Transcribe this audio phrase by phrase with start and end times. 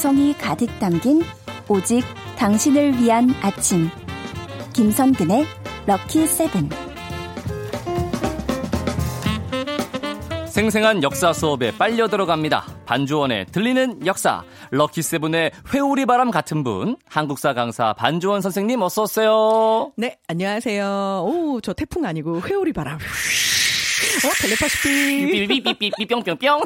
[0.00, 1.20] 정성이 가득 담긴
[1.68, 2.02] 오직
[2.38, 3.90] 당신을 위한 아침.
[4.72, 5.44] 김선근의
[5.84, 6.70] 럭키 세븐.
[10.46, 12.64] 생생한 역사 수업에 빨려 들어갑니다.
[12.86, 14.42] 반주원의 들리는 역사.
[14.70, 16.96] 럭키 세븐의 회오리 바람 같은 분.
[17.06, 19.92] 한국사 강사 반주원 선생님 어서 오세요.
[19.96, 21.26] 네, 안녕하세요.
[21.28, 22.98] 오, 저 태풍 아니고 회오리 바람.
[24.26, 25.26] 어, 텔레파시피.
[25.46, 26.60] 삐삐삐삐삐 뿅뿅뿅.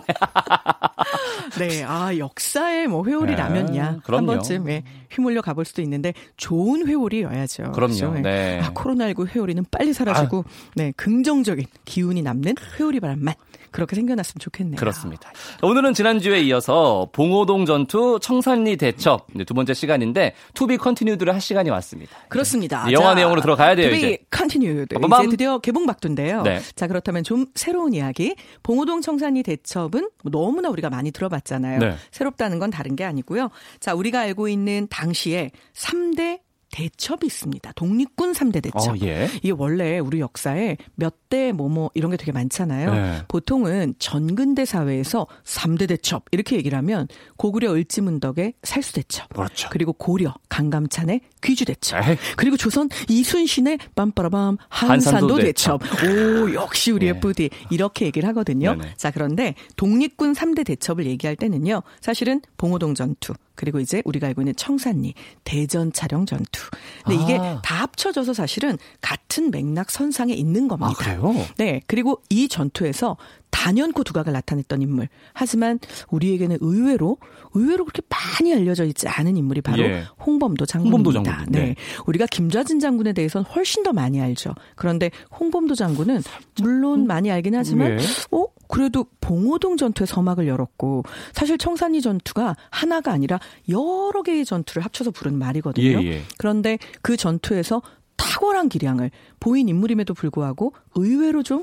[1.58, 4.00] 네, 아, 역사에 뭐 회오리 네, 라면이야.
[4.04, 4.18] 그럼요.
[4.18, 7.72] 한 번쯤 예, 휘몰려 가볼 수도 있는데 좋은 회오리여야죠.
[7.72, 7.94] 그럼요.
[7.94, 8.14] 그렇죠?
[8.16, 8.20] 예.
[8.22, 8.60] 네.
[8.62, 10.44] 아, 코로나19 회오리는 빨리 사라지고
[10.74, 13.34] 네, 긍정적인 기운이 남는 회오리 바람만
[13.74, 14.76] 그렇게 생겨났으면 좋겠네요.
[14.76, 15.32] 그렇습니다.
[15.60, 21.70] 오늘은 지난주에 이어서 봉오동 전투 청산리 대첩 두 번째 시간인데 to be continued를 할 시간이
[21.70, 22.16] 왔습니다.
[22.28, 22.84] 그렇습니다.
[22.84, 24.18] 네, 영화 내용으로 들어가야 돼요, 이제.
[24.30, 24.94] continued.
[24.94, 26.42] 이제 드디어 개봉 박두인데요.
[26.42, 26.60] 네.
[26.76, 28.36] 자 그렇다면 좀 새로운 이야기.
[28.62, 31.80] 봉오동 청산리 대첩은 뭐 너무나 우리가 많이 들어봤잖아요.
[31.80, 31.96] 네.
[32.12, 33.48] 새롭다는 건 다른 게 아니고요.
[33.80, 36.43] 자 우리가 알고 있는 당시에 3대
[36.74, 37.72] 대첩이 있습니다.
[37.76, 38.94] 독립군 3대 대첩.
[38.94, 39.28] 어, 예.
[39.36, 42.94] 이게 원래 우리 역사에 몇 대 뭐뭐 이런 게 되게 많잖아요.
[42.94, 43.22] 네.
[43.26, 49.28] 보통은 전근대 사회에서 3대 대첩 이렇게 얘기를 하면 고구려 을지문덕의 살수 대첩.
[49.34, 49.68] 그렇죠.
[49.72, 52.06] 그리고 고려 강감찬의 귀주 대첩.
[52.08, 52.16] 에이.
[52.36, 55.80] 그리고 조선 이순신의 빰빠라밤 한산도, 한산도 대첩.
[55.82, 57.18] 오, 역시 우리 네.
[57.18, 57.50] FD.
[57.70, 58.76] 이렇게 얘기를 하거든요.
[58.76, 58.94] 네네.
[58.96, 61.82] 자, 그런데 독립군 3대 대첩을 얘기할 때는요.
[62.00, 66.70] 사실은 봉오동 전투, 그리고 이제 우리가 알고 있는 청산리, 대전 차령 전투.
[67.04, 67.60] 근데 이게 아.
[67.62, 70.90] 다 합쳐져서 사실은 같은 맥락 선상에 있는 겁니다.
[70.90, 71.34] 아, 그래요?
[71.56, 71.80] 네.
[71.86, 73.16] 그리고 이 전투에서
[73.50, 75.08] 단연코 두각을 나타냈던 인물.
[75.32, 75.78] 하지만
[76.10, 77.18] 우리에게는 의외로
[77.54, 80.04] 의외로 그렇게 많이 알려져 있지 않은 인물이 바로 예.
[80.26, 81.08] 홍범도 장군입니다.
[81.08, 81.52] 홍범도 장군.
[81.52, 81.60] 네.
[81.60, 81.74] 네.
[82.06, 84.54] 우리가 김좌진 장군에 대해서는 훨씬 더 많이 알죠.
[84.74, 86.22] 그런데 홍범도 장군은
[86.60, 88.04] 물론 많이 알긴 하지만 예.
[88.32, 93.38] 어 그래도 봉오동 전투의 서막을 열었고 사실 청산리 전투가 하나가 아니라
[93.68, 96.02] 여러 개의 전투를 합쳐서 부른 말이거든요.
[96.02, 96.22] 예, 예.
[96.38, 97.82] 그런데 그 전투에서
[98.16, 101.62] 탁월한 기량을 보인 인물임에도 불구하고 의외로 좀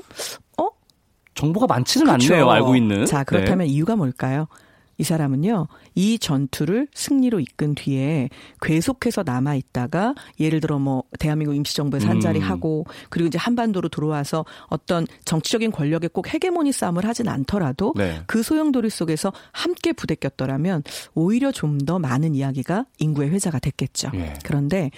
[0.56, 0.68] 어?
[1.34, 2.32] 정보가 많지는 그렇죠.
[2.32, 2.48] 않네요.
[2.50, 3.04] 알고 있는.
[3.04, 4.46] 자, 그렇다면 이유가 뭘까요?
[4.98, 8.30] 이 사람은요, 이 전투를 승리로 이끈 뒤에
[8.60, 12.44] 계속해서 남아 있다가 예를 들어 뭐 대한민국 임시정부에서 한 자리 음.
[12.44, 18.22] 하고 그리고 이제 한반도로 들어와서 어떤 정치적인 권력에 꼭 헤게모니 싸움을 하진 않더라도 네.
[18.26, 20.82] 그 소용돌이 속에서 함께 부대꼈더라면
[21.14, 24.10] 오히려 좀 더 많은 이야기가 인구의 회자가 됐겠죠.
[24.14, 24.34] 예.
[24.44, 24.90] 그런데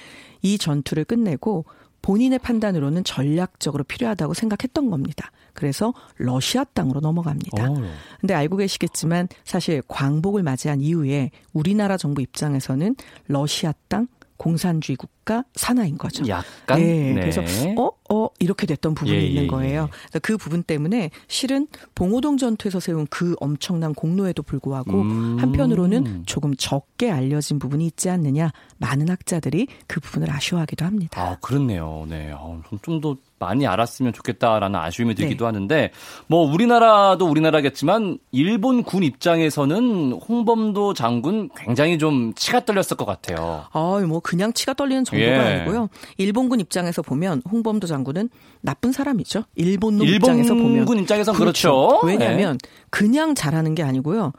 [0.42, 1.64] 이 전투를 끝내고
[2.04, 5.30] 본인의 판단으로는 전략적으로 필요하다고 생각했던 겁니다.
[5.54, 7.70] 그래서 러시아 땅으로 넘어갑니다.
[7.70, 7.74] 어.
[8.20, 12.94] 근데 알고 계시겠지만 사실 광복을 맞이한 이후에 우리나라 정부 입장에서는
[13.26, 14.06] 러시아 땅
[14.36, 16.28] 공산주의 국가 산하인 거죠.
[16.28, 17.20] 약간 네, 네.
[17.20, 17.40] 그래서
[17.78, 19.46] 어, 어 이렇게 됐던 부분이 예, 예, 있는 예.
[19.48, 19.88] 거예요.
[20.06, 21.66] 그래서 그 부분 때문에 실은
[21.96, 25.36] 봉오동 전투에서 세운 그 엄청난 공로에도 불구하고 음.
[25.40, 31.20] 한편으로는 조금 적게 알려진 부분이 있지 않느냐 많은 학자들이 그 부분을 아쉬워하기도 합니다.
[31.20, 32.06] 아, 그렇네요.
[32.08, 32.32] 네.
[32.32, 35.46] 어, 좀더 많이 알았으면 좋겠다라는 아쉬움이 들기도 네.
[35.46, 35.90] 하는데,
[36.26, 43.64] 뭐, 우리나라도 우리나라겠지만, 일본 군 입장에서는 홍범도 장군 굉장히 좀 치가 떨렸을 것 같아요.
[43.72, 45.36] 아, 뭐 그냥 치가 떨리는 정도가 예.
[45.36, 45.88] 아니고요.
[46.18, 48.28] 일본군 입장에서 보면 홍범도 장군 은
[48.60, 49.44] 나쁜 사람이죠.
[49.54, 52.00] 일본 입장에서 보면 군 입장에서는 그렇죠.
[52.04, 52.58] 왜냐하면
[52.90, 54.32] 그냥 잘하는 게 아니고요.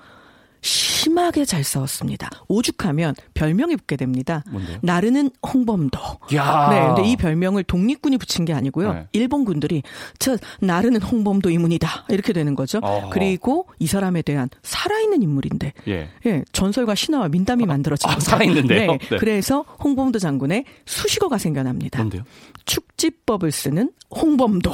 [0.66, 2.28] 심하게 잘 싸웠습니다.
[2.48, 4.44] 오죽하면 별명이 붙게 됩니다.
[4.50, 4.80] 뭔데요?
[4.82, 6.00] 나르는 홍범도.
[6.34, 6.70] 야.
[6.72, 8.94] 네, 근데 이 별명을 독립군이 붙인 게 아니고요.
[8.94, 9.08] 네.
[9.14, 9.84] 일본 군들이
[10.18, 12.80] 저 나르는 홍범도 이문이다 이렇게 되는 거죠.
[12.82, 13.12] 어허.
[13.12, 16.10] 그리고 이 사람에 대한 살아있는 인물인데 예.
[16.26, 18.20] 예, 전설과 신화와 민담이 만들어진 아.
[18.20, 18.92] 살아있는데요?
[18.94, 19.18] 네, 네.
[19.18, 22.00] 그래서 홍범도 장군의 수식어가 생겨납니다.
[22.00, 22.24] 뭔데요?
[22.66, 24.72] 축지법을 쓰는 홍범도.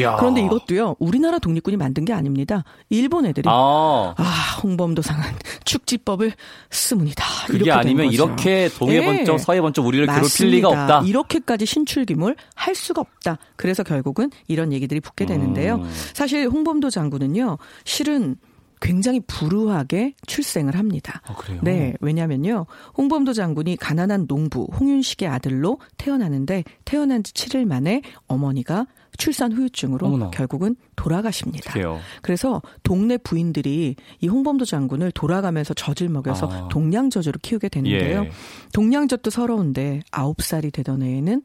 [0.00, 0.16] 야.
[0.16, 2.64] 그런데 이것도요, 우리나라 독립군이 만든 게 아닙니다.
[2.88, 4.22] 일본 애들이 아, 아.
[4.62, 5.24] 홍범도 상은
[5.64, 6.32] 축지법을
[6.70, 7.24] 쓰문이다.
[7.46, 8.12] 그게 아니면.
[8.12, 9.04] 이렇게 동해 예.
[9.04, 10.56] 번쩍 서해 번쩍 우리를 맞습니다.
[10.56, 11.02] 리가 없다.
[11.06, 13.38] 이렇게까지 신출김을 할 수가 없다.
[13.56, 15.76] 그래서 결국은 이런 얘기들이 붙게 되는데요.
[15.76, 15.90] 음.
[16.14, 18.36] 사실 홍범도 장군은요, 실은
[18.80, 21.20] 굉장히 불우하게 출생을 합니다.
[21.26, 21.34] 아?
[21.62, 22.66] 네, 왜냐면요.
[22.96, 28.86] 홍범도 장군이 가난한 농부 홍윤식의 아들로 태어나는데 태어난 지 7일 만에 어머니가
[29.18, 30.30] 출산 후유증으로 어머나.
[30.30, 31.72] 결국은 돌아가십니다.
[31.72, 31.98] 그래요.
[32.22, 36.68] 그래서 동네 부인들이 이 홍범도 장군을 돌아가면서 젖을 먹여서 아.
[36.68, 38.22] 동양젖으로 키우게 되는데요.
[38.22, 38.30] 예.
[38.72, 41.42] 동양젖도 서러운데 9살이 되던 해에는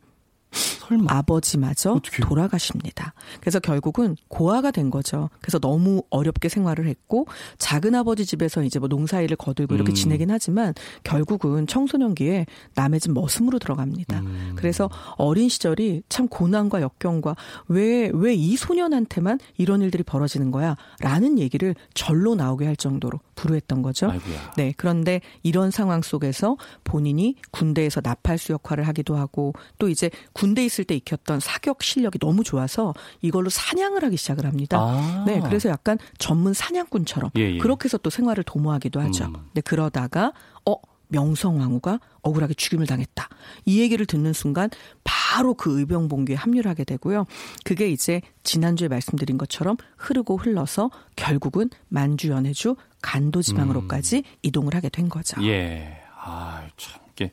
[0.53, 1.11] 설마.
[1.11, 2.27] 아버지마저 어떡해요?
[2.27, 3.13] 돌아가십니다.
[3.41, 5.29] 그래서 결국은 고아가 된 거죠.
[5.41, 7.25] 그래서 너무 어렵게 생활을 했고
[7.57, 9.95] 작은 아버지 집에서 이제 뭐 농사일을 거들고 이렇게 음.
[9.95, 10.73] 지내긴 하지만
[11.03, 12.45] 결국은 청소년기에
[12.75, 14.19] 남의 집 머슴으로 들어갑니다.
[14.19, 14.53] 음.
[14.55, 17.35] 그래서 어린 시절이 참 고난과 역경과
[17.67, 24.09] 왜 왜 이 소년한테만 이런 일들이 벌어지는 거야라는 얘기를 절로 나오게 할 정도로 불우했던 거죠.
[24.09, 24.53] 아이고야.
[24.57, 24.73] 네.
[24.77, 30.95] 그런데 이런 상황 속에서 본인이 군대에서 나팔수 역할을 하기도 하고 또 이제 군대 있을 때
[30.95, 34.77] 익혔던 사격 실력이 너무 좋아서 이걸로 사냥을 하기 시작을 합니다.
[34.79, 35.23] 아.
[35.25, 35.39] 네.
[35.41, 37.57] 그래서 약간 전문 사냥꾼처럼 예, 예.
[37.57, 39.25] 그렇게 해서 또 생활을 도모하기도 하죠.
[39.25, 39.33] 음.
[39.53, 39.61] 네.
[39.61, 40.33] 그러다가
[40.65, 40.75] 어
[41.13, 43.29] 명성황후가 억울하게 죽임을 당했다.
[43.65, 44.69] 이 얘기를 듣는 순간
[45.03, 47.25] 바로 그 의병봉기에 합류를 하게 되고요.
[47.63, 55.09] 그게 이제 지난주에 말씀드린 것처럼 흐르고 흘러서 결국은 만주 연해주 간도 지방으로까지 이동을 하게 된
[55.09, 55.39] 거죠.
[55.39, 55.45] 음.
[55.45, 55.99] 예.
[56.19, 57.31] 아, 참 이게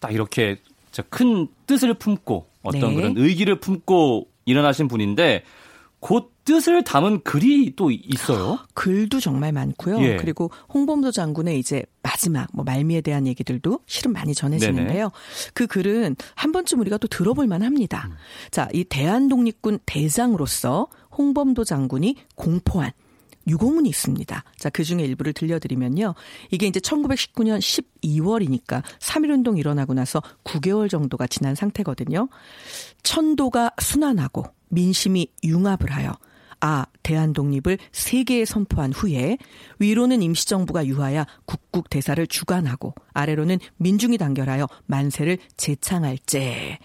[0.00, 0.60] 딱 이렇게
[1.08, 2.94] 큰 뜻을 품고 어떤 네.
[2.94, 5.44] 그런 의기를 품고 일어나신 분인데
[6.00, 8.58] 그 뜻을 담은 글이 또 있어요.
[8.74, 10.00] 글도 정말 많고요.
[10.02, 10.16] 예.
[10.16, 15.10] 그리고 홍범도 장군의 이제 마지막 뭐 말미에 대한 얘기들도 실은 많이 전해지는데요.
[15.54, 18.10] 그 글은 한 번쯤 우리가 또 들어볼 만합니다.
[18.50, 22.92] 자, 이 대한독립군 대장으로서 홍범도 장군이 공포한
[23.48, 24.44] 유고문이 있습니다.
[24.56, 26.14] 자, 그 중에 일부를 들려드리면요.
[26.50, 32.28] 이게 이제 1919년 12월이니까 3.1운동 일어나고 나서 9개월 정도가 지난 상태거든요.
[33.02, 36.12] 천도가 순환하고 민심이 융합을 하여
[36.60, 39.38] 아, 대한 독립을 세계에 선포한 후에
[39.78, 46.78] 위로는 임시정부가 유하야 국국 대사를 주관하고 아래로는 민중이 단결하여 만세를 재창할제.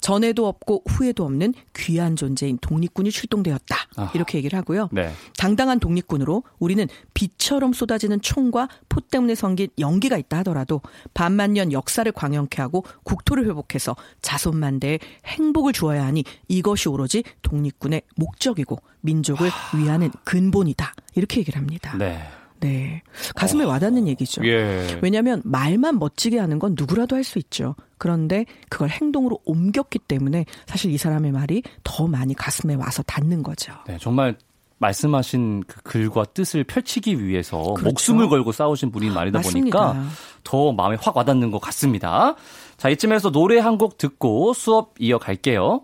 [0.00, 3.76] 전에도 없고 후에도 없는 귀한 존재인 독립군이 출동되었다.
[3.96, 4.12] 아하.
[4.14, 4.88] 이렇게 얘기를 하고요.
[4.92, 5.12] 네.
[5.36, 10.80] 당당한 독립군으로 우리는 비처럼 쏟아지는 총과 포 때문에 성긴 연기가 있다 하더라도
[11.14, 19.50] 반만년 역사를 광영케 하고 국토를 회복해서 자손만대의 행복을 주어야 하니 이것이 오로지 독립군의 목적이고 민족을
[19.76, 20.94] 위하는 근본이다.
[21.14, 21.96] 이렇게 얘기를 합니다.
[21.96, 22.22] 네.
[22.66, 23.02] 네.
[23.34, 24.46] 가슴에 와닿는 얘기죠.
[24.46, 24.98] 예.
[25.02, 27.74] 왜냐하면 말만 멋지게 하는 건 누구라도 할 수 있죠.
[27.98, 33.72] 그런데 그걸 행동으로 옮겼기 때문에 사실 이 사람의 말이 더 많이 가슴에 와서 닿는 거죠.
[33.86, 34.36] 네, 정말
[34.78, 37.84] 말씀하신 그 글과 뜻을 펼치기 위해서 그렇죠.
[37.84, 39.92] 목숨을 걸고 싸우신 분이 말이다 맞습니다.
[39.94, 40.10] 보니까
[40.44, 42.36] 더 마음에 확 와닿는 것 같습니다.
[42.76, 45.80] 자, 이쯤에서 노래 한 곡 듣고 수업 이어갈게요.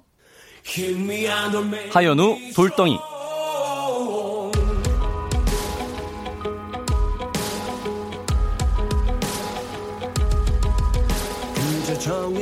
[1.92, 2.98] 하연우 돌덩이.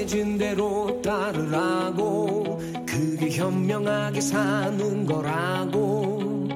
[0.00, 6.48] 정해진 대로 따르라고 그게 현명하게 사는 거라고.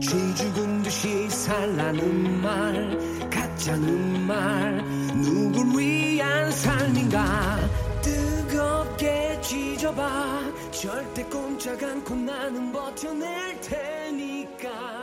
[0.00, 4.76] 쥐 죽은 듯이 살라는 말 가짜는 말
[5.14, 7.58] 누굴 위한 삶인가.
[8.00, 10.40] 뜨겁게 지져봐.
[10.70, 14.96] 절대 꼼짝 않고 나는 버텨낼 테니까.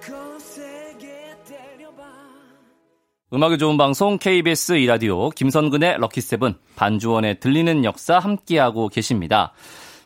[0.00, 0.87] 때려봐
[3.30, 9.52] 음악이 좋은 방송 KBS 이라디오 김선근의 럭키세븐 반주원의 들리는 역사 함께하고 계십니다.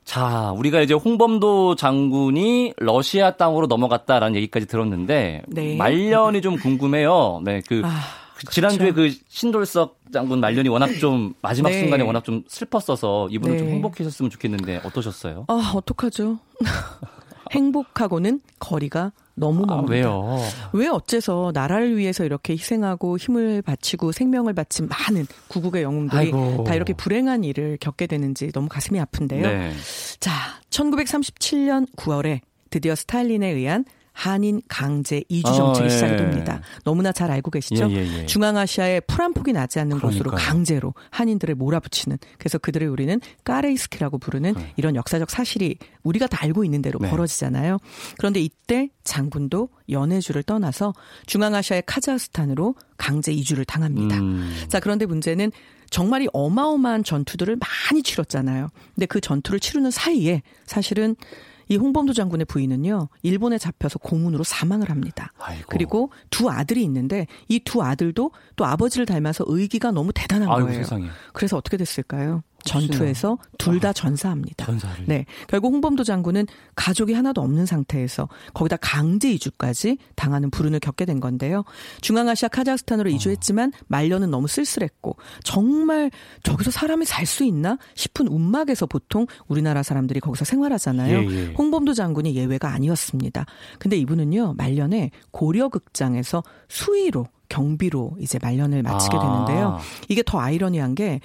[0.05, 5.77] 자, 우리가 이제 홍범도 장군이 러시아 땅으로 넘어갔다라는 얘기까지 들었는데 네.
[5.77, 7.43] 말년이 좀 궁금해요.
[7.45, 8.01] 네, 그 아,
[8.35, 11.79] 그 지난주에 그 신돌석 장군 말년이 워낙 좀 마지막 네.
[11.79, 13.75] 순간에 워낙 좀 슬펐어서 이분은 좀 네.
[13.75, 15.45] 행복해졌으면 좋겠는데 어떠셨어요?
[15.47, 16.41] 아, 어떡하죠?
[17.53, 19.93] 행복하고는 거리가 너무 아, 멉니다.
[19.93, 20.39] 왜요?
[20.73, 26.65] 왜 어째서 나라를 위해서 이렇게 희생하고 힘을 바치고 생명을 바친 많은 구국의 영웅들이 아이고.
[26.65, 29.47] 다 이렇게 불행한 일을 겪게 되는지 너무 가슴이 아픈데요.
[29.47, 29.73] 네.
[30.21, 30.33] 자,
[30.71, 32.41] 1937년 9월에
[32.71, 35.91] 드디어 스탈린에 의한 한인 강제 이주 어, 정책이 예.
[35.91, 36.61] 시작이 됩니다.
[36.85, 37.91] 너무나 잘 알고 계시죠?
[37.91, 38.27] 예, 예, 예.
[38.27, 40.49] 중앙아시아에 풀 한 폭이 나지 않는 곳으로 그러니까요.
[40.49, 46.83] 강제로 한인들을 몰아붙이는 그래서 그들을 우리는 까레이스키라고 부르는 이런 역사적 사실이 우리가 다 알고 있는
[46.83, 47.09] 대로 네.
[47.09, 47.79] 벌어지잖아요.
[48.19, 50.93] 그런데 이때 장군도 연해주를 떠나서
[51.27, 54.19] 중앙아시아의 카자흐스탄으로 강제 이주를 당합니다.
[54.19, 54.53] 음.
[54.69, 55.53] 자, 그런데 문제는
[55.91, 58.71] 정말 이 어마어마한 전투들을 많이 치렀잖아요.
[58.95, 61.15] 근데 그 전투를 치르는 사이에 사실은
[61.69, 65.33] 이 홍범도 장군의 부인은요, 일본에 잡혀서 고문으로 사망을 합니다.
[65.39, 65.65] 아이고.
[65.69, 70.83] 그리고 두 아들이 있는데 이 두 아들도 또 아버지를 닮아서 의기가 너무 대단한 아이고 거예요.
[70.83, 71.07] 세상에.
[71.33, 72.43] 그래서 어떻게 됐을까요?
[72.65, 74.65] 전투에서 둘 다 전사합니다.
[74.67, 75.07] 전사를.
[75.09, 75.25] 네.
[75.49, 81.65] 결국 홍범도 장군은 가족이 하나도 없는 상태에서 거기다 강제 이주까지 당하는 불운을 겪게 된 건데요.
[82.01, 83.13] 중앙아시아 카자흐스탄으로 어.
[83.13, 86.11] 이주했지만 말년은 너무 쓸쓸했고 정말
[86.45, 91.19] 저기서 사람이 살 수 있나 싶은 움막에서 보통 우리나라 사람들이 거기서 생활하잖아요.
[91.19, 91.55] 예, 예.
[91.57, 93.47] 홍범도 장군이 예외가 아니었습니다.
[93.79, 99.21] 근데 이분은요, 말년에 고려 극장에서 수의로 경비로 이제 말년을 마치게 아.
[99.21, 99.79] 되는데요.
[100.09, 101.21] 이게 더 아이러니한 게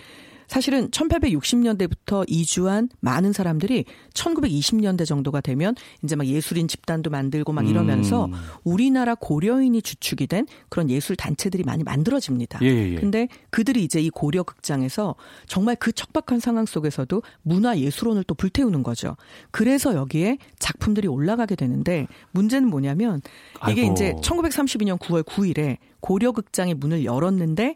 [0.48, 8.26] 사실은 1860년대부터 이주한 많은 사람들이 1920년대 정도가 되면 이제 막 예술인 집단도 만들고 막 이러면서
[8.26, 8.34] 음.
[8.64, 12.60] 우리나라 고려인이 주축이 된 그런 예술 단체들이 많이 만들어집니다.
[12.64, 12.96] 예, 예, 예.
[12.96, 15.16] 근데 그들이 이제 이 고려 극장에서
[15.48, 19.18] 정말 그 척박한 상황 속에서도 문화 예술원을 또 불태우는 거죠.
[19.52, 23.22] 그래서 여기에 작품들이 올라가게 되는데 문제는 뭐냐면
[23.70, 23.94] 이게 아이고.
[23.94, 27.76] 이제 1932년 9월 9일에 고려 극장이 문을 열었는데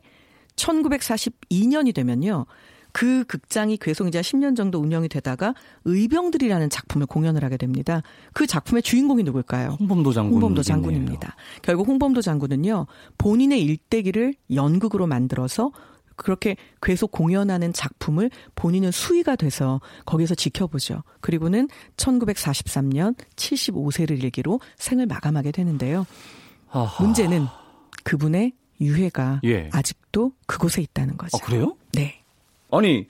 [0.55, 2.45] 1942년이 되면요.
[2.93, 5.53] 그 극장이 계속 이제 10년 정도 운영이 되다가
[5.85, 8.01] 의병들이라는 작품을 공연을 하게 됩니다.
[8.33, 9.77] 그 작품의 주인공이 누굴까요?
[9.79, 10.33] 홍범도 장군.
[10.33, 11.35] 홍범도 장군입니다.
[11.61, 15.71] 결국 홍범도 장군은요, 본인의 일대기를 연극으로 만들어서
[16.17, 21.03] 그렇게 계속 공연하는 작품을 본인은 수위가 돼서 거기서 지켜보죠.
[21.19, 21.67] 그리고는
[21.97, 26.05] 1943년 75세를 일기로 생을 마감하게 되는데요.
[26.69, 27.03] 아하.
[27.03, 27.47] 문제는
[28.03, 29.69] 그분의 유해가 예.
[29.71, 31.37] 아직도 그곳에 있다는 거죠.
[31.37, 31.75] 아, 그래요?
[31.93, 32.21] 네.
[32.71, 33.07] 아니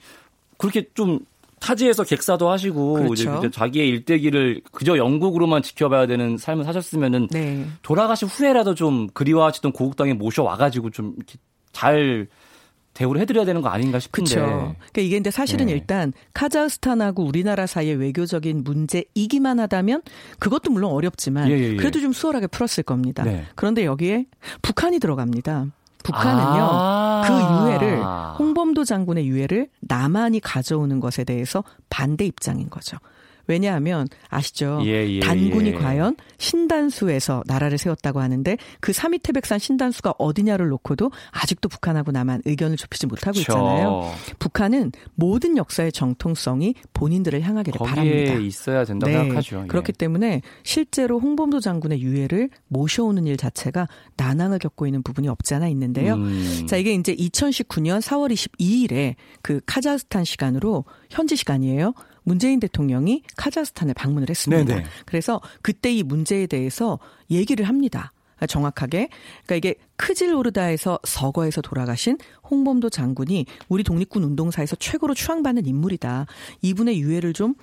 [0.58, 1.20] 그렇게 좀
[1.60, 3.38] 타지에서 객사도 하시고 그렇죠.
[3.38, 7.66] 이제 자기의 일대기를 그저 영국으로만 지켜봐야 되는 삶을 사셨으면은 네.
[7.82, 11.36] 돌아가신 후에라도 좀 그리워하시던 고국당에 모셔와가지고 좀 이렇게
[11.70, 12.26] 잘
[12.94, 14.34] 대우를 해드려야 되는 거 아닌가 싶은데.
[14.34, 14.50] 그렇죠.
[14.50, 15.72] 그러니까 이게 근데 사실은 네.
[15.72, 20.02] 일단 카자흐스탄하고 우리나라 사이의 외교적인 문제이기만 하다면
[20.38, 21.76] 그것도 물론 어렵지만 예, 예, 예.
[21.76, 23.24] 그래도 좀 수월하게 풀었을 겁니다.
[23.24, 23.46] 네.
[23.54, 24.26] 그런데 여기에
[24.60, 25.66] 북한이 들어갑니다.
[26.02, 26.68] 북한은요.
[26.70, 27.22] 아.
[27.26, 28.02] 그 유해를
[28.38, 32.98] 홍범도 장군의 유해를 남한이 가져오는 것에 대해서 반대 입장인 거죠.
[33.46, 34.80] 왜냐하면 아시죠?
[34.84, 35.74] 예, 예, 단군이 예.
[35.74, 43.06] 과연 신단수에서 나라를 세웠다고 하는데 그 삼위태백산 신단수가 어디냐를 놓고도 아직도 북한하고 남한 의견을 좁히지
[43.06, 43.38] 못하고.
[43.40, 44.12] 있잖아요.
[44.38, 48.34] 북한은 모든 역사의 정통성이 본인들을 향하기를 바랍니다.
[48.34, 49.18] 있어야 된다고 네.
[49.18, 49.62] 생각하죠.
[49.64, 49.66] 예.
[49.66, 55.68] 그렇기 때문에 실제로 홍범도 장군의 유해를 모셔오는 일 자체가 난항을 겪고 있는 부분이 없지 않아
[55.68, 56.14] 있는데요.
[56.14, 56.66] 음.
[56.68, 61.94] 자, 이게 이제 2019년 4월 22일에 그 카자흐스탄 시간으로 현지 시간이에요.
[62.24, 64.64] 문재인 대통령이 카자흐스탄을 방문을 했습니다.
[64.64, 64.86] 네네.
[65.06, 66.98] 그래서 그때 이 문제에 대해서
[67.30, 68.12] 얘기를 합니다.
[68.46, 69.08] 정확하게.
[69.46, 72.18] 그러니까 이게 크질오르다에서 서거에서 돌아가신
[72.50, 76.26] 홍범도 장군이 우리 독립군 운동사에서 최고로 추앙받는 인물이다.
[76.62, 77.54] 이분의 유해를 좀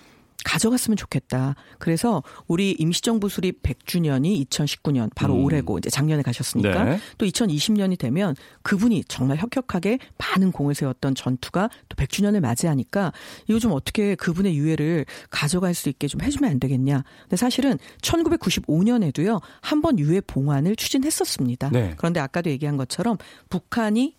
[0.45, 1.55] 가져갔으면 좋겠다.
[1.79, 5.43] 그래서 우리 임시정부 수립 100주년이 2019년 바로 음.
[5.43, 6.99] 올해고 이제 작년에 가셨으니까 네.
[7.17, 13.11] 또 2020년이 되면 그분이 정말 혁혁하게 많은 공을 세웠던 전투가 또 100주년을 맞이하니까
[13.47, 17.03] 이거 좀 어떻게 그분의 유해를 가져갈 수 있게 좀 해주면 안 되겠냐.
[17.23, 21.69] 근데 사실은 1995년에도요 한 번 유해 봉환을 추진했었습니다.
[21.69, 21.93] 네.
[21.95, 23.17] 그런데 아까도 얘기한 것처럼
[23.49, 24.15] 북한이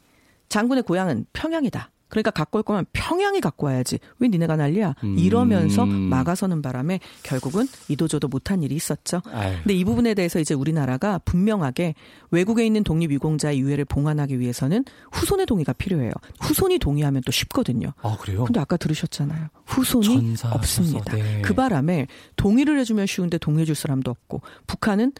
[0.49, 1.91] 장군의 고향은 평양이다.
[2.11, 3.99] 그러니까 갖고 올 거면 평양이 갖고 와야지.
[4.19, 4.97] 왜 니네가 난리야?
[5.17, 5.91] 이러면서 음.
[5.91, 9.23] 막아서는 바람에 결국은 이도저도 못한 일이 있었죠.
[9.33, 9.57] 아유.
[9.63, 11.95] 근데 이 부분에 대해서 이제 우리나라가 분명하게
[12.31, 16.11] 외국에 있는 독립유공자의 유해를 봉환하기 위해서는 후손의 동의가 필요해요.
[16.41, 17.93] 후손이 동의하면 또 쉽거든요.
[18.03, 18.45] 아 그래요?
[18.45, 19.49] 근데 아까 들으셨잖아요.
[19.67, 21.17] 후손이 없습니다.
[21.17, 21.43] 네.
[21.43, 25.13] 그 바람에 동의를 해주면 쉬운데 동의해줄 사람도 없고 북한은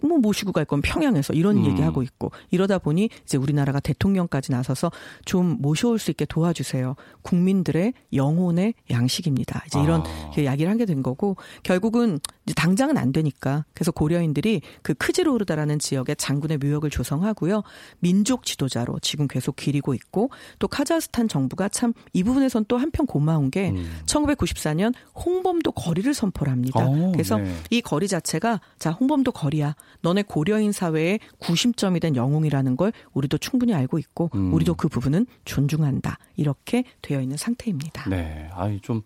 [0.00, 1.64] 뭐 모시고 갈 건 평양에서 이런 음.
[1.66, 4.90] 얘기하고 있고 이러다 보니 이제 우리나라가 대통령까지 나서서
[5.24, 6.94] 좀 모셔올 수 있게 도와주세요.
[7.22, 9.62] 국민들의 영혼의 양식입니다.
[9.66, 10.32] 이제 이런 아.
[10.38, 16.58] 이야기를 하게 된 거고 결국은 이제 당장은 안 되니까 그래서 고려인들이 그 크지로르다라는 지역에 장군의
[16.58, 17.62] 묘역을 조성하고요.
[18.00, 23.50] 민족 지도자로 지금 계속 기리고 있고 또 카자흐스탄 정부가 참 이 부분에선 또 한편 고마운
[23.50, 24.00] 게 음.
[24.06, 26.86] 1994년 홍범도 거리를 선포를 합니다.
[26.86, 27.54] 어, 그래서 네.
[27.70, 29.74] 이 거리 자체가 자 홍범도 거리야.
[30.00, 34.52] 너네 고려인 사회의 구심점이 된 영웅이라는 걸 우리도 충분히 알고 있고 음.
[34.52, 36.18] 우리도 그 부분은 존중한다.
[36.36, 38.08] 이렇게 되어 있는 상태입니다.
[38.08, 39.02] 네, 아이 좀.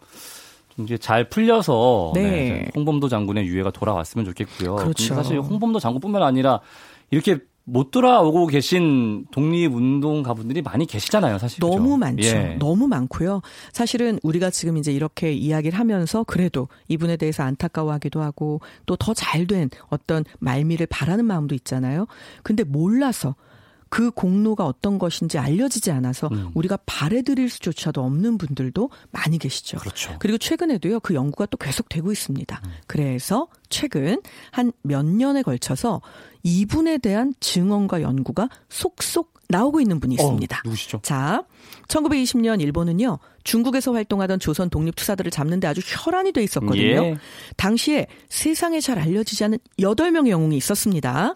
[0.75, 2.23] 좀 이제 잘 풀려서 네.
[2.23, 4.77] 네, 홍범도 장군의 유해가 돌아왔으면 좋겠고요.
[4.77, 5.15] 그렇죠.
[5.15, 6.61] 사실 홍범도 장군뿐만 아니라
[7.11, 11.61] 이렇게 못 돌아오고 계신 독립운동가분들이 많이 계시잖아요, 사실.
[11.61, 12.27] 너무 많죠.
[12.27, 12.57] 예.
[12.59, 13.41] 너무 많고요.
[13.73, 19.47] 사실은 우리가 지금 이제 이렇게 이야기를 하면서 그래도 이분에 대해서 안타까워하기도 하고 또 더 잘
[19.47, 22.07] 된 어떤 말미를 바라는 마음도 있잖아요.
[22.43, 23.35] 근데 몰라서
[23.93, 26.51] 그 공로가 어떤 것인지 알려지지 않아서 음.
[26.55, 29.77] 우리가 바래드릴 수조차도 없는 분들도 많이 계시죠.
[29.77, 30.17] 그렇죠.
[30.19, 32.63] 그리고 최근에도요, 그 연구가 또 계속 되고 있습니다.
[32.87, 36.01] 그래서 최근 한 몇 년에 걸쳐서
[36.43, 40.57] 이분에 대한 증언과 연구가 속속 나오고 있는 분이 있습니다.
[40.57, 41.01] 어, 누구시죠?
[41.03, 41.45] 자,
[41.89, 47.05] 1920년 일본은요, 중국에서 활동하던 조선 독립투사들을 잡는데 아주 혈안이 돼 있었거든요.
[47.05, 47.17] 예.
[47.59, 51.35] 당시에 세상에 잘 알려지지 않은 8명의 영웅이 있었습니다.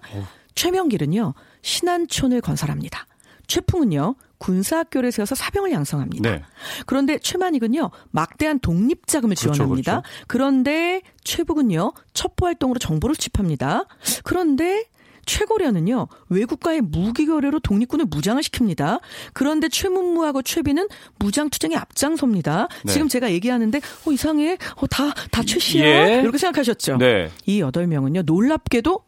[0.57, 3.07] 최명길은요, 신안촌을 건설합니다.
[3.47, 6.31] 최풍은요, 군사학교를 세워서 사병을 양성합니다.
[6.31, 6.43] 네.
[6.85, 10.03] 그런데 최만익은요, 막대한 독립 자금을 그렇죠, 지원합니다.
[10.27, 13.85] 그런데 최북은요, 첩보 활동으로 정보를 수집합니다.
[14.25, 14.85] 그런데
[15.27, 19.01] 최고련은요 외국과의 무기 거래로 독립군을 무장을 시킵니다.
[19.33, 20.87] 그런데 최문무하고 최비는
[21.19, 22.69] 무장 투쟁에 앞장섭니다.
[22.85, 22.93] 네.
[22.93, 26.21] 지금 제가 얘기하는데 어 이상해, 어 다다 최씨야 예.
[26.23, 26.99] 이렇게 생각하셨죠?
[26.99, 27.31] 네.
[27.45, 29.03] 이 여덟 명은요 놀랍게도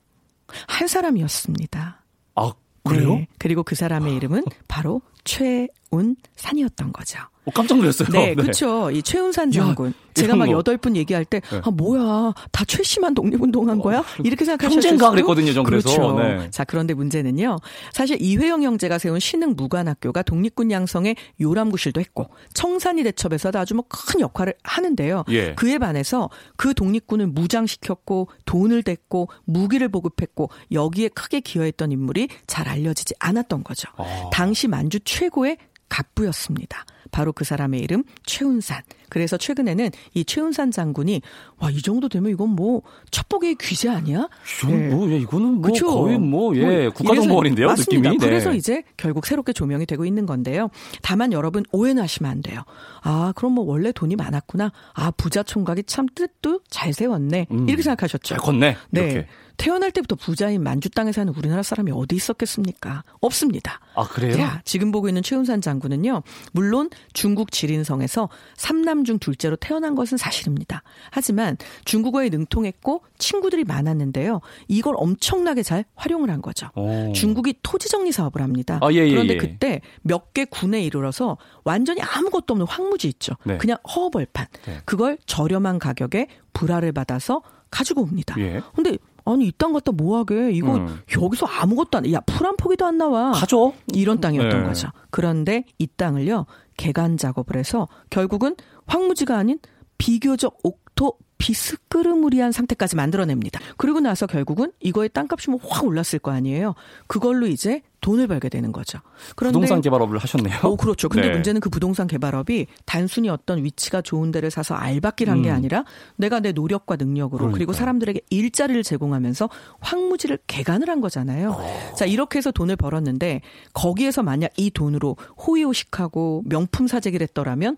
[0.66, 2.02] 한 사람이었습니다.
[2.34, 2.52] 아,
[2.84, 3.14] 그래요?
[3.14, 3.28] 네.
[3.38, 7.18] 그리고 그 사람의 이름은 바로 최운산이었던 거죠.
[7.44, 8.08] 어, 깜짝 놀랐어요.
[8.10, 8.90] 네, 그렇죠.
[8.90, 9.94] 이 최운산 장군.
[10.12, 10.50] 제가 막.
[10.50, 11.60] 여덟 분 얘기할 때, 네.
[11.64, 12.34] 아, 뭐야.
[12.50, 14.04] 다 최씨만 독립운동한 거야?
[14.24, 15.10] 이렇게 생각하셨을 수도?
[15.12, 15.88] 그랬거든요, 전 그래서.
[15.88, 16.18] 그렇죠.
[16.18, 16.50] 네.
[16.50, 17.56] 자, 그런데 문제는요.
[17.92, 24.20] 사실 이회영 형제가 세운 신흥 무관학교가 독립군 양성의 요람구실도 했고, 청산리 대첩에서도 아주 뭐 큰
[24.20, 25.24] 역할을 하는데요.
[25.30, 25.54] 예.
[25.54, 33.14] 그에 반해서 그 독립군을 무장시켰고, 돈을 댔고, 무기를 보급했고, 여기에 크게 기여했던 인물이 잘 알려지지
[33.20, 33.88] 않았던 거죠.
[33.96, 34.30] 아.
[34.32, 35.56] 당시 만주 최 고의
[35.88, 36.84] 갑부였습니다.
[37.10, 38.82] 바로 그 사람의 이름 최운산.
[39.08, 41.22] 그래서 최근에는 이 최운산 장군이
[41.56, 44.28] 와 이 정도 되면 이건 뭐 첩보계의 귀재 아니야?
[44.62, 45.86] 이건 뭐, 예, 이거는 뭐 그쵸?
[45.86, 47.72] 거의 뭐, 예, 뭐 국가정보원인데요.
[47.72, 48.02] 느낌이.
[48.02, 48.16] 네.
[48.18, 50.68] 그래서 이제 결국 새롭게 조명이 되고 있는 건데요.
[51.00, 52.60] 다만 여러분 오해는 하시면 안 돼요.
[53.02, 54.70] 아, 그럼 뭐 원래 돈이 많았구나.
[54.92, 57.46] 아, 부자 총각이 참 뜻도 잘 세웠네.
[57.50, 57.66] 음.
[57.68, 58.28] 이렇게 생각하셨죠.
[58.34, 58.76] 잘 컸네.
[58.90, 59.00] 네.
[59.00, 59.26] 이렇게.
[59.58, 63.02] 태어날 때부터 부자인 만주 땅에 사는 우리나라 사람이 어디 있었겠습니까?
[63.20, 63.80] 없습니다.
[63.94, 64.32] 아, 그래요?
[64.34, 66.22] 자, 지금 보고 있는 최운산 장군은요,
[66.52, 70.84] 물론 중국 지린성에서 삼남 중 둘째로 태어난 것은 사실입니다.
[71.10, 76.68] 하지만 중국어에 능통했고 친구들이 많았는데요, 이걸 엄청나게 잘 활용을 한 거죠.
[76.76, 77.12] 오.
[77.12, 78.78] 중국이 토지 정리 사업을 합니다.
[78.80, 79.38] 아, 예, 예, 그런데 예.
[79.38, 83.34] 그때 몇 개 군에 이르러서 완전히 아무것도 없는 황무지 있죠.
[83.44, 83.56] 네.
[83.58, 84.46] 그냥 허벌판.
[84.66, 84.78] 네.
[84.84, 88.36] 그걸 저렴한 가격에 불화를 받아서 가지고 옵니다.
[88.38, 88.60] 예.
[88.74, 88.96] 근데
[89.32, 91.00] 아니 이땅 갖다 뭐하게 이거 음.
[91.20, 93.74] 여기서 아무것도 안 야 풀 한 포기도 안 나와 가죠.
[93.94, 94.66] 이런 땅이었던 네.
[94.66, 94.88] 거죠.
[95.10, 98.56] 그런데 이 땅을요 개간 작업을 해서 결국은
[98.86, 99.58] 황무지가 아닌
[99.98, 103.60] 비교적 옥토 비스끄르무리한 상태까지 만들어냅니다.
[103.76, 106.74] 그리고 나서 결국은 이거의 땅값이 뭐 확 올랐을 거 아니에요.
[107.06, 109.00] 그걸로 이제 돈을 벌게 되는 거죠.
[109.34, 110.58] 그런데 부동산 개발업을 하셨네요.
[110.62, 111.08] 어, 그렇죠.
[111.08, 111.34] 근데 네.
[111.34, 115.54] 문제는 그 부동산 개발업이 단순히 어떤 위치가 좋은 데를 사서 알박기를 한게 음.
[115.54, 115.84] 아니라
[116.16, 117.74] 내가 내 노력과 능력으로 그리고 그러니까요.
[117.74, 119.48] 사람들에게 일자리를 제공하면서
[119.80, 121.50] 황무지를 개간을 한 거잖아요.
[121.50, 121.94] 어.
[121.96, 127.76] 자, 이렇게 해서 돈을 벌었는데 거기에서 만약 이 돈으로 호의호식하고 명품 사재기를 했더라면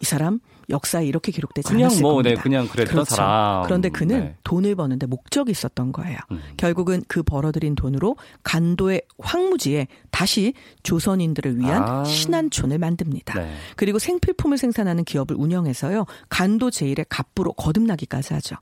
[0.00, 2.30] 이 사람 역사에 이렇게 기록되지 그냥 않았을 뭐, 겁니다.
[2.30, 3.14] 네, 그냥 그랬던 그렇죠.
[3.16, 3.64] 사람.
[3.64, 4.36] 그런데 그는 네.
[4.44, 6.18] 돈을 버는데 목적이 있었던 거예요.
[6.30, 6.40] 음.
[6.56, 12.04] 결국은 그 벌어들인 돈으로 간도의 황무지에 다시 조선인들을 위한 아.
[12.04, 13.34] 신안촌을 만듭니다.
[13.34, 13.52] 네.
[13.76, 16.06] 그리고 생필품을 생산하는 기업을 운영해서요.
[16.28, 18.56] 간도 제일의 갑부로 거듭나기까지 하죠.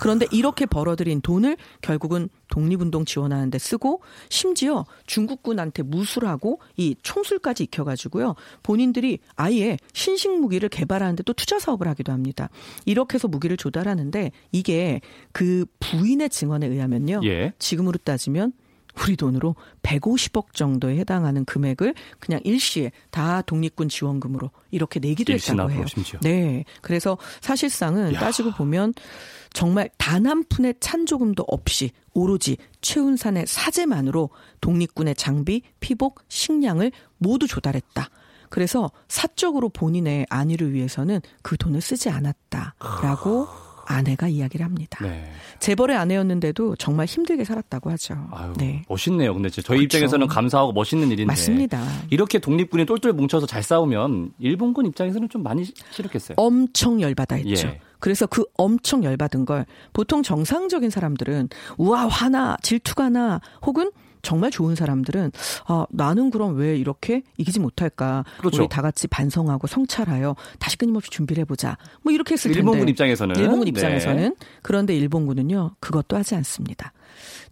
[0.00, 8.36] 그런데 이렇게 벌어들인 돈을 결국은 독립운동 지원하는 데 쓰고 심지어 중국군한테 무술하고 이 총술까지 익혀가지고요.
[8.62, 12.50] 본인들이 아예 신식 무기를 개발하는데 또 투자 사업을 하기도 합니다.
[12.84, 15.00] 이렇게 해서 무기를 조달하는데 이게
[15.32, 17.22] 그 부인의 증언에 의하면요.
[17.24, 17.52] 예.
[17.58, 18.52] 지금으로 따지면
[19.02, 25.84] 우리 돈으로 150억 정도에 해당하는 금액을 그냥 일시에 다 독립군 지원금으로 이렇게 내기도 했다고 해요.
[25.86, 26.20] 심지어.
[26.20, 26.64] 네.
[26.80, 28.20] 그래서 사실상은 야.
[28.20, 28.94] 따지고 보면
[29.52, 34.30] 정말 단 한 푼의 찬조금도 없이 오로지 최운산의 사재만으로
[34.60, 38.08] 독립군의 장비, 피복, 식량을 모두 조달했다.
[38.48, 43.48] 그래서 사적으로 본인의 안위를 위해서는 그 돈을 쓰지 않았다라고
[43.86, 44.98] 아내가 이야기를 합니다.
[45.02, 45.30] 네.
[45.60, 48.14] 재벌의 아내였는데도 정말 힘들게 살았다고 하죠.
[48.32, 48.82] 아유, 네.
[48.88, 49.34] 멋있네요.
[49.34, 49.82] 근데 저희 그렇죠.
[49.82, 51.26] 입장에서는 감사하고 멋있는 일인데.
[51.26, 51.82] 맞습니다.
[52.10, 56.36] 이렇게 독립군이 똘똘 뭉쳐서 잘 싸우면 일본군 입장에서는 좀 많이 싫었겠어요.
[56.36, 57.68] 엄청 열받아 했죠.
[57.68, 57.80] 예.
[57.98, 63.90] 그래서 그 엄청 열받은 걸 보통 정상적인 사람들은 우와 화나 질투가 나 혹은
[64.24, 65.30] 정말 좋은 사람들은
[65.66, 68.62] 아 나는 그럼 왜 이렇게 이기지 못할까 그렇죠.
[68.62, 73.36] 우리 다 같이 반성하고 성찰하여 다시 끊임없이 준비를 해보자 뭐 이렇게 했을 텐데 일본군 입장에서는
[73.36, 73.68] 일본군 네.
[73.70, 76.92] 입장에서는 그런데 일본군은요 그것도 하지 않습니다.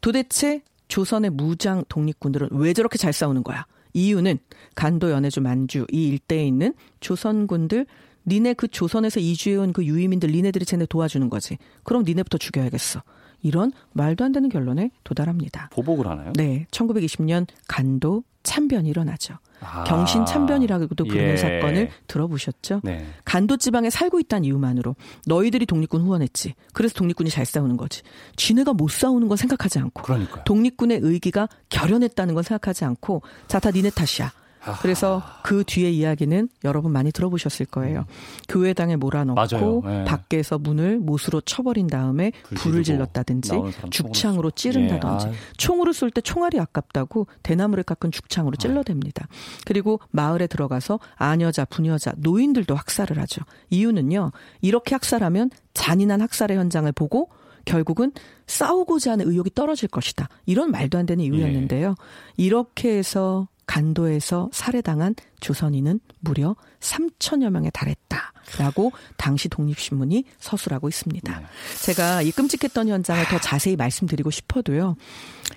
[0.00, 3.66] 도대체 조선의 무장 독립군들은 왜 저렇게 잘 싸우는 거야?
[3.94, 4.38] 이유는
[4.74, 7.86] 간도 연해주 만주 이 일대에 있는 조선군들
[8.26, 11.58] 니네 그 조선에서 이주해온 그 유이민들 니네들이 쟤네 도와주는 거지.
[11.82, 13.02] 그럼 니네부터 죽여야겠어.
[13.42, 15.68] 이런 말도 안 되는 결론에 도달합니다.
[15.72, 16.32] 보복을 하나요?
[16.36, 19.34] 네, 1920년 간도 참변이 일어나죠.
[19.60, 19.84] 아.
[19.84, 21.36] 경신 참변이라고도 부르는 예.
[21.36, 22.80] 사건을 들어보셨죠?
[22.82, 23.06] 네.
[23.24, 26.54] 간도 지방에 살고 있다는 이유만으로 너희들이 독립군 후원했지.
[26.72, 28.02] 그래서 독립군이 잘 싸우는 거지.
[28.34, 30.42] 쥐네가 못 싸우는 건 생각하지 않고 그러니까요.
[30.44, 34.32] 독립군의 의기가 결연했다는 건 생각하지 않고 자 다 니네 탓이야.
[34.80, 38.04] 그래서 그 뒤에 이야기는 여러분 많이 들어보셨을 거예요.
[38.48, 39.40] 교회당에 몰아넣고.
[39.86, 40.04] 예.
[40.04, 43.50] 밖에서 문을 못으로 쳐버린 다음에 불 불을 질렀다든지
[43.90, 45.32] 죽창으로 쏘- 찌른다든지 예.
[45.56, 49.26] 총으로 쏠 때 총알이 아깝다고 대나무를 깎은 죽창으로 찔러댑니다.
[49.66, 53.42] 그리고 마을에 들어가서 아녀자, 부녀자, 노인들도 학살을 하죠.
[53.70, 54.30] 이유는요.
[54.60, 57.30] 이렇게 학살하면 잔인한 학살의 현장을 보고
[57.64, 58.12] 결국은
[58.46, 60.28] 싸우고자 하는 의욕이 떨어질 것이다.
[60.46, 61.88] 이런 말도 안 되는 이유였는데요.
[61.90, 61.94] 예.
[62.36, 71.38] 이렇게 해서 간도에서 살해당한 조선인은 무려 3천여 명에 달했다라고 당시 독립신문이 서술하고 있습니다.
[71.38, 71.46] 네.
[71.82, 74.96] 제가 이 끔찍했던 현장을 더 자세히 말씀드리고 싶어도요.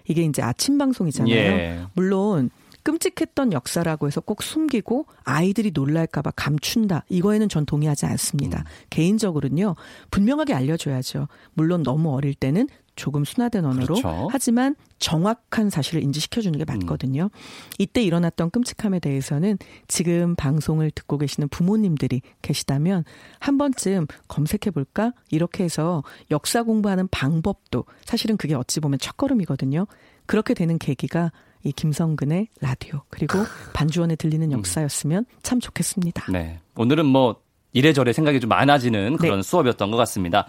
[0.07, 1.33] 이게 이제 아침 방송이잖아요.
[1.35, 1.81] 예.
[1.93, 2.49] 물론
[2.85, 7.03] 끔찍했던 역사라고 해서 꼭 숨기고 아이들이 놀랄까봐 감춘다.
[7.09, 8.59] 이거에는 전 동의하지 않습니다.
[8.59, 8.63] 음.
[8.91, 9.75] 개인적으로는요,
[10.11, 11.27] 분명하게 알려줘야죠.
[11.55, 14.27] 물론 너무 어릴 때는 조금 순화된 언어로 그렇죠.
[14.31, 17.23] 하지만 정확한 사실을 인지시켜 주는 게 맞거든요.
[17.23, 17.29] 음.
[17.77, 23.03] 이때 일어났던 끔찍함에 대해서는 지금 방송을 듣고 계시는 부모님들이 계시다면
[23.39, 29.85] 한 번쯤 검색해 볼까 이렇게 해서 역사 공부하는 방법도 사실은 그게 어찌 보면 첫걸음이거든요.
[30.25, 31.31] 그렇게 되는 계기가
[31.63, 33.39] 이 김성근의 라디오 그리고
[33.73, 34.57] 반주원에 들리는 음.
[34.59, 36.31] 역사였으면 참 좋겠습니다.
[36.31, 36.59] 네.
[36.75, 37.41] 오늘은 뭐
[37.75, 39.43] 이래저래 생각이 좀 많아지는 그런 네.
[39.43, 40.47] 수업이었던 것 같습니다.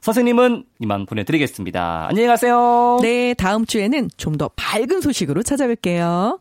[0.00, 2.06] 선생님은 이만 보내드리겠습니다.
[2.08, 2.98] 안녕히 가세요.
[3.02, 6.38] 네, 다음 주에는 좀 더 밝은 소식으로 찾아뵐게요.